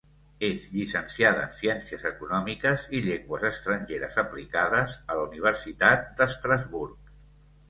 És 0.45 0.61
llicenciada 0.75 1.43
en 1.47 1.51
Ciències 1.57 2.05
Econòmiques 2.11 2.85
i 3.01 3.01
Llengües 3.09 3.45
Estrangeres 3.51 4.19
Aplicades 4.23 4.97
a 5.05 5.19
la 5.21 5.29
Universitat 5.29 6.11
d'Estrasburg. 6.23 7.15